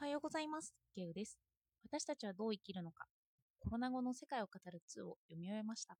[0.00, 0.72] おはようございます。
[0.94, 1.40] ゲウです。
[1.82, 3.06] 私たちはどう生きるのか。
[3.58, 5.96] コロナ後の世界を語る2を読み終えました。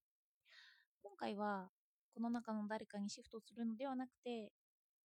[1.03, 1.69] 今回は、
[2.15, 4.53] この中の誰かにシフトするのではなくて、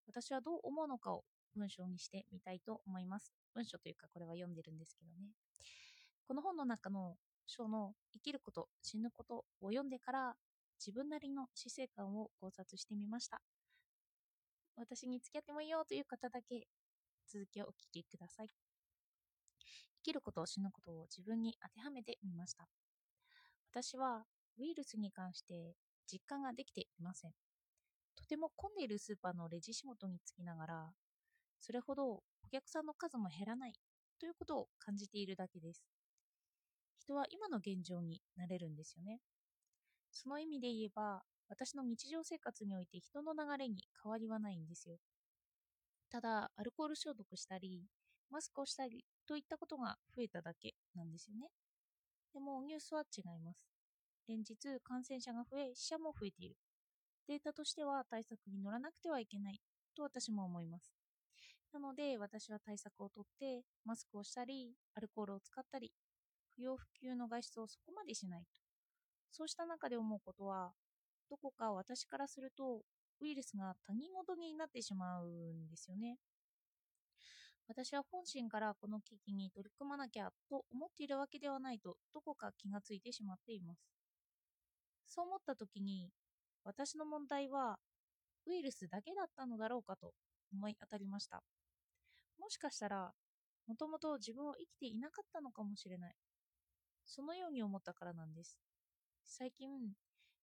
[0.05, 1.23] 私はどう思うのかを
[1.55, 3.33] 文章にしてみたいと思います。
[3.55, 5.31] 文章というか、これは読んでるんですけどね。
[6.27, 7.15] この本の中の
[7.47, 10.35] 章の生きること、死ぬことを読んでから、
[10.79, 13.41] 自分なりの死生観を考察してみました。
[14.75, 16.67] 私に付き合ってもいいよという方だけ
[17.27, 18.72] 続きをお聞きください。
[20.03, 22.67] きること、死ぬことを自分に当てはめてみました。
[23.71, 24.25] 私は
[24.59, 25.75] ウイルスに関して
[26.11, 27.31] 実感ができていません。
[28.15, 30.93] とても混んでいるスーパーのレジ仕事につきながら、
[31.59, 33.73] それほどお客さんの数も減らない
[34.19, 35.83] ということを感じているだけです。
[36.99, 39.19] 人は今の現状になれるんですよね。
[40.11, 44.97] その意味で言えば、私の日常生活において人の流れに変わりはないんですよ。
[46.09, 47.87] ただ、アルコール消毒したり、
[48.33, 51.49] マスクをしたりといったことが増えただけなんですよね。
[52.33, 53.67] でもニュースは違います。
[54.27, 56.55] 連日感染者が増え、死者も増えている。
[57.27, 59.61] データとしては対策に乗らなくてはいけない
[59.95, 60.91] と私も思います。
[61.71, 65.93] なので私は対策をとってマスクをしたり、アルコールを使ったり、
[66.55, 68.47] 不要不急の外出をそこまでしないと。
[69.31, 70.71] そうした中で思うことは、
[71.29, 72.81] どこか私からすると
[73.21, 76.17] ウイルスが他人事になってしまうんですよね。
[77.67, 83.81] 私は本心からこの危機に取り組まなきゃと思っているわけではないとどこか気がついてしまっています。
[85.07, 86.09] そう思った時に
[86.63, 87.77] 私の問題は
[88.45, 90.13] ウイルスだけだったのだろうかと
[90.51, 91.41] 思い当たりました。
[92.39, 93.11] もしかしたら
[93.67, 96.15] もともと自分を生きていなかったのかもしれない。
[97.05, 98.57] そのように思ったからなんです。
[99.23, 99.69] 最近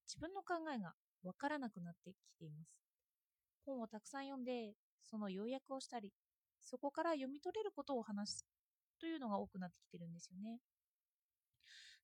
[0.06, 2.80] 自分の考えがわからなくなってきています。
[3.66, 6.12] 本をたくさん読んでその要約をしたり
[6.64, 8.46] そこから読み取れることを話す
[9.00, 10.58] というのが多くなってきてるんですよね。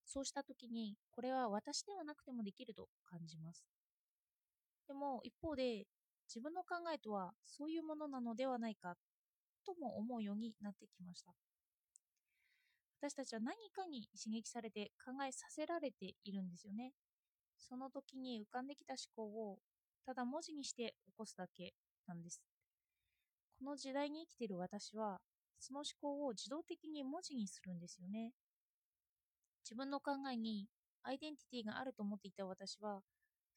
[0.05, 3.65] そうした時に、これは私ではなくてもできると感じます。
[4.87, 5.85] でも一方で、
[6.27, 8.95] 自分の考えとはそういうものなのではないか
[9.65, 11.33] とも思うようになってきました。
[12.99, 16.93] 私たちは何かに刺激されて考えさせられているんですよね。
[17.57, 19.59] その時に浮かんできた思考を
[20.05, 21.73] ただ文字にして起こすだけ
[22.07, 22.41] なんです。
[23.59, 25.19] この時代に生きている私は、
[25.59, 28.31] その思考を自動的に文字にするんですよね。
[29.63, 30.67] 自分の考えに
[31.03, 33.01] アイデンティティがあると思っていた私は、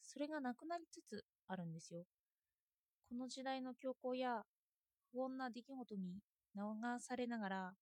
[0.03, 2.05] それがなくなりつつあるんですよ。
[3.11, 4.43] この時代の強行や
[5.13, 6.21] 不穏な出来事に
[6.57, 6.63] 流
[7.01, 7.73] されながら、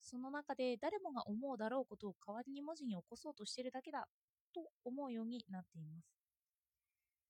[0.00, 4.06] その中で誰もが思うだろうことを代わりに文字に起こそうとしているだけだ
[4.54, 6.06] と思うようになっています。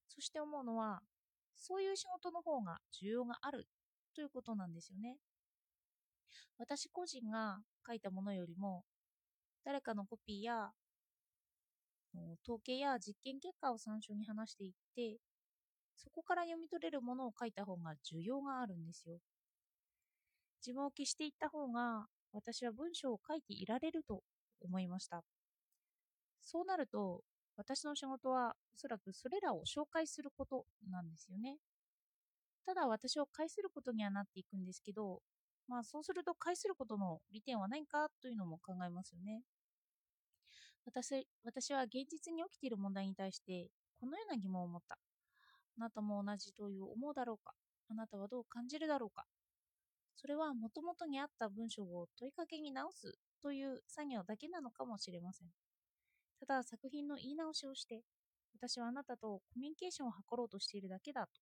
[0.08, 1.00] そして思うのは、
[1.56, 3.66] そういう仕事の方が需要がある
[4.14, 5.16] ということなんですよね。
[6.58, 8.84] 私個人が書いたものよりも、
[9.64, 10.70] 誰かのコピーや
[12.42, 15.18] 統計や実験結果を参照に話していって、
[15.96, 19.18] そこから読み取れるものを書いた方が需要があるんですよ。
[20.64, 24.22] 自分を消していった方が、私は文章を書いていられると
[24.60, 25.22] 思いました。
[26.40, 27.22] そうなると、
[27.56, 31.58] 私の仕事はおそらくそれらを紹介することなんですよね。
[32.66, 35.20] ただ私を介することにはなっていくんですけど、
[35.68, 39.42] まあそうすると介することの利点はないかというのも考えますよね。
[40.86, 43.68] 私私は現実に起きている問題に対して
[44.00, 44.98] このような疑問を持った。
[45.76, 47.52] あなたも同じという思うだろうか
[47.90, 49.24] あなたはどう感じるだろうか
[50.14, 55.48] それはもともとにあった文章を問いかけに直すという作業だけなのかもしれません。
[56.38, 58.02] ただ作品の言い直しをして
[58.54, 61.32] 私はあなたとコミュニケーションを図ろうとしているだけだと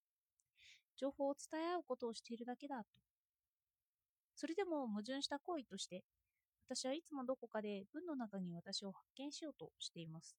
[0.96, 2.90] 情報を伝え合うことをしているだけだと。
[4.34, 6.04] それでも矛盾した行為として、
[6.68, 10.36] 私はいつもどこかで文の中に私を発見しようとしています。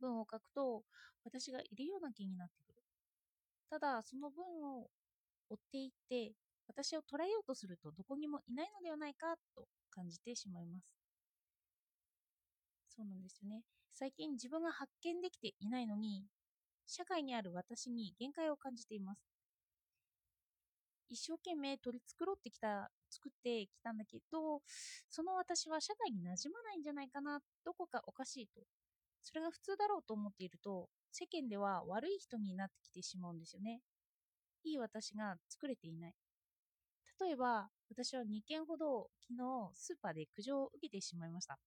[0.00, 0.84] 文を書くと、
[1.24, 2.82] 私がいるような気になってくる。
[3.70, 4.44] ただ、その文
[4.80, 4.90] を
[5.50, 6.34] 追っていって、
[6.68, 10.84] 私を捉えようとするとどこにもいないのではないかと感じてしまいます。
[12.88, 13.64] そうなんですよね。
[13.92, 16.24] 最近自分が発見できていないのに、
[16.92, 19.20] 社会にある私に限界を感じています。
[21.08, 24.60] 一生懸命取り繕ってきた、作ってきたんだけど、
[25.08, 28.60] その私は社会に馴染まないんじゃないかな、どこかおかしいと。
[29.22, 33.80] それが普通だろうと思っていると、世間では悪い人になってきてしまうんですよね。
[34.64, 36.14] いい私が作れていない。
[37.20, 41.58] 例えば、私は2件ほど昨日スーパーで苦情を受けてしまいました。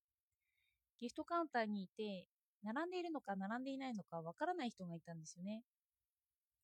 [1.00, 2.28] ギフトカウンターにいて、
[2.64, 5.62] 並んでいるのか並んでいないのかわからない人がいたんですよね。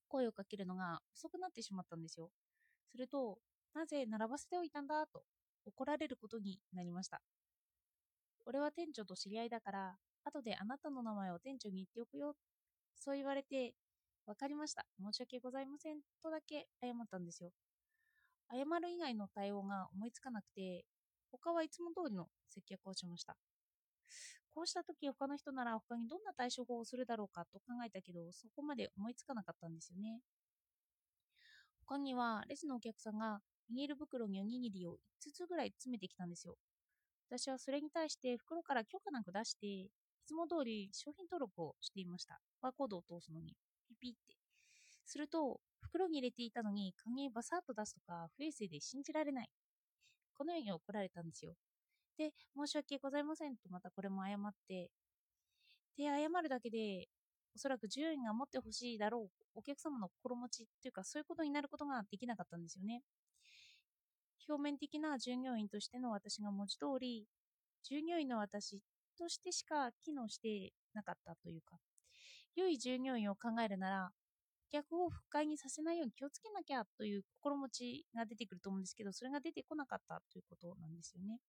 [0.07, 2.29] 声をかけるのが遅くなってしまったんですよ。
[2.91, 3.39] すると、
[3.73, 5.05] なぜ並ばせておいたんだ？
[5.07, 5.23] と
[5.65, 7.21] 怒られることになりました。
[8.45, 9.95] 俺は店長と知り合いだから、
[10.25, 12.35] 後であなたの名前を店長に言っておくよ。
[12.95, 13.73] そう言われて、
[14.25, 14.85] わかりました。
[14.99, 15.99] 申し訳ございません。
[16.21, 17.51] とだけ謝ったんですよ。
[18.51, 20.83] 謝る以外の対応が思いつかなくて、
[21.31, 23.37] 他はいつも通りの接客をしました。
[24.53, 30.19] こうした時他の人なら他にどんな対処法をするだろうかと考えたけど、そこまで思いつかなかったんですよね。
[31.87, 33.39] 他には、レジのお客さんが
[33.69, 36.55] ビニール袋におにぎりを5つぐらい詰めてきたんですよ。
[37.29, 39.89] 私はそれに対して袋から許可なく出して、い
[40.25, 42.39] つも通り商品登録をしていました。
[42.61, 43.55] バーコードを通すのに、
[43.87, 44.35] ピピって。
[45.05, 49.49] すると、袋に入れていたのに、鍵バサッと出すとか、不衛生で信じられない。
[50.33, 51.55] このように怒られたんですよ。
[52.17, 54.89] で、申し訳ございませんとまたこれも謝って、
[55.97, 57.07] で、謝るだけで、
[57.55, 63.01] おそらく従業員が持ってほしいだろう、お客様の心持ちというか、そういうことになることができなかったんですよね。
[64.47, 67.25] 表面的な従業員としての私が文字通り、
[67.83, 68.81] 従業員の私
[69.17, 71.77] としてしか機能してなかったというか、
[72.55, 74.11] 良い従業員を考えるなら、
[74.71, 81.39] 客を不快にさせないように気をつけなきゃという心持ちが出てくると思うんですけど、それが出てこなかったということなんですよね。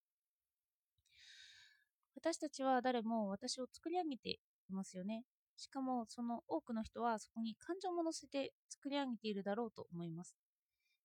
[2.15, 5.25] 私たちは誰も私を作り上げていますよね。
[5.57, 10.35] しかもその多くの人はそこに感情も乗せて作り上げているだろうと思います。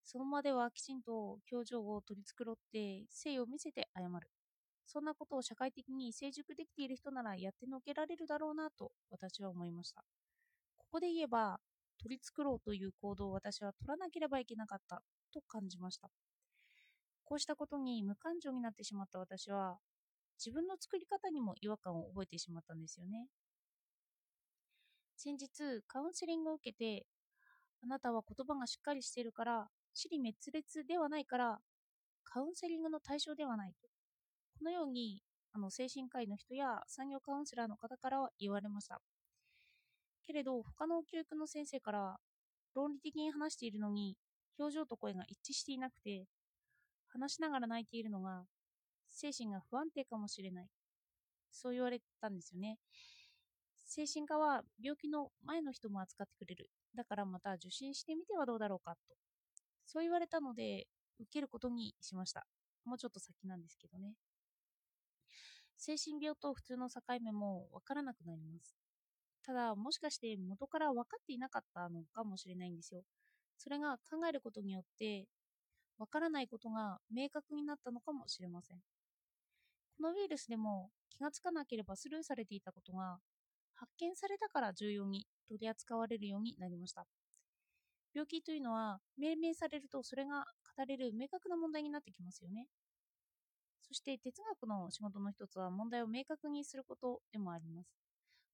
[0.03, 4.29] その場ではきちんと表情を取り繕って誠意を見せて謝る。
[4.85, 10.05] そんなことを社会的に成熟できている人ならやってのけられるだろうなと私は思いました。
[10.77, 11.59] ここで言えば、
[12.01, 15.01] 取り繕うという行動を私は取らなければいけなかった
[15.33, 16.09] と感じました。
[17.25, 19.77] こうしたことに無感情になってしまった私は、
[20.37, 23.27] 自分の作り方にも違和感を覚えてしまったんですよね。
[25.15, 27.05] 先日、カウンセリングを受けて、
[27.81, 31.59] あなたは言葉がしっかりしているから、死に滅裂ではないから、
[32.23, 33.87] カウンセリングの対象ではないと。
[34.59, 35.23] このように、
[35.53, 39.01] あの精神科医の人や産業カウンセラーの方からは言われました。
[40.23, 42.17] けれど、他の教育の先生から
[42.75, 44.15] 論理的に話しているのに、
[44.59, 46.27] 表情と声が一致していなくて、
[47.07, 48.43] 話しながら泣いているのが、
[49.17, 50.67] 精神が不安定かもしれない。
[51.49, 52.77] そう言われたんですよね。
[53.87, 56.69] 精神科は病気の前の人も扱ってくれる。
[56.95, 59.15] だからまた受診してみてはどうだろうかと。
[59.87, 60.85] そう言われたので、
[61.19, 62.45] 受けることにしました。
[62.85, 64.13] もうちょっと先なんですけどね。
[65.77, 68.75] 精神病と普通の境目もわからなくなります。
[69.43, 73.01] ただ、もしかして元から分かっていなかったのかもしれないんですよ。
[73.57, 75.25] それが考えることによって、
[75.97, 78.77] わからないことが明確になったのかもしれません。
[79.97, 83.17] このウイルスでも気がつかなければスルーされていたことが
[83.73, 87.07] 発見されたから重要に取り扱われるようになりました。
[88.13, 90.45] 病気というのは命名されるとそれが
[90.77, 92.67] 語れる明確な問題になってきますよね。
[93.81, 97.89] そして哲学の仕事の一つは問題を明確にすることでもあります。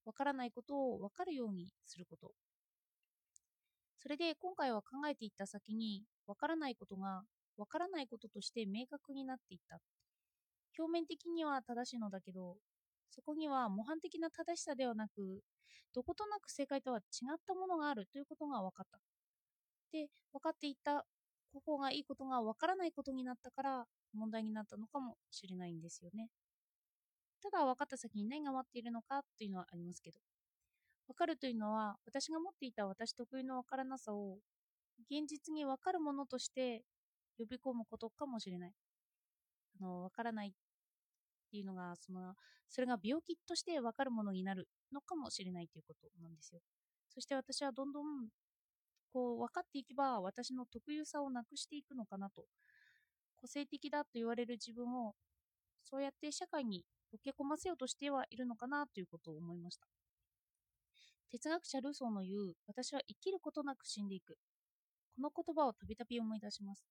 [0.05, 2.31] わからないことをわかるようにすること。
[3.99, 7.23] それで今回は考えていった先にわからないことが
[7.57, 9.79] わからないこととして明確になっていった。
[10.77, 12.57] 表面的には正しいのだけど、
[13.11, 15.41] そこには模範的な正しさではなく、
[15.93, 17.01] どことなく正解とは違
[17.35, 18.99] ったものがあるということが分かった。
[19.91, 21.05] で、分かっていた
[21.53, 26.29] ここがいいことが分からないことになったから問題になったのかもしれないんですよね。
[27.43, 30.19] ただ分かった先に何が待っているのかというのはありますけど。
[31.07, 34.37] 分かるというのは私が持っていた私特有の分からなさを
[35.11, 36.83] 現実に分かるものとして
[37.37, 38.73] 呼び込むことかもしれない。
[39.81, 40.53] あの分からない
[41.53, 42.33] っていうのがその
[42.67, 46.61] それが病気として分かるものになるのかもしれないということなんですよ。
[47.13, 48.29] そして私はどんどん
[49.11, 52.45] こう分かっていけば私の特有さをなくしていくのかなと。
[53.35, 55.13] 個性的だと言われる自分を
[55.83, 59.85] そうやって社会に溶け込ませようとしてはいるのかなということを思いました。
[61.29, 64.37] 哲学者ルーソーの言う私は生きることなく死んでいく。
[65.15, 66.83] この言葉をたびたび思い出します。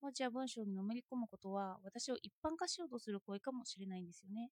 [0.00, 4.50] 文字や文章にのめり込むことは私を一般化しようとする声かもしれないんですよね。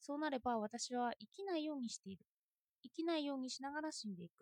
[0.00, 2.24] そうなれば私は生きないようにしている。
[2.82, 4.32] 生きないようにしながら死んでいく。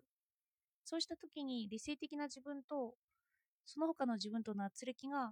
[0.83, 2.95] そうした時に理性的な自分と
[3.65, 5.31] その他の自分との圧力が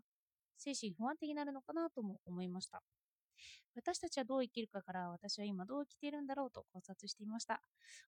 [0.57, 2.81] 精神不安定になるのかなとも思いました。
[3.75, 7.61] 私たちはどう生きるかから私は今どう生きているんだろうと考察していました。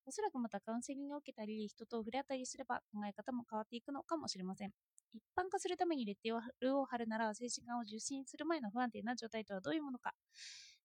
[0.06, 4.70] おそらくまたカウンセリングを受けたり、人と触れ合ったりすれば考え方も変わっていくのかもしれません。
[5.12, 10.14] 一般化するためにレッテルを貼るなら、精神科を受診する前の不安定な状態とはどういうものか、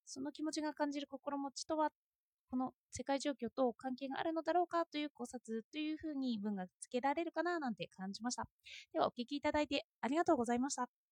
[0.05, 1.89] その気持ちが感じる心持ちとは
[2.51, 8.47] この世界状況と関係があるのだろうかという考察というふうに文がつけられるかななんて感じました。
[8.93, 11.08] ではお聞きいただいてありがとうございました。